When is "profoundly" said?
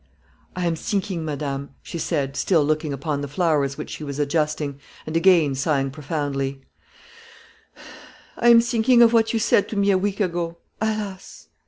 5.91-6.63